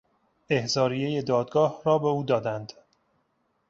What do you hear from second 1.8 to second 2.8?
را به او دادند.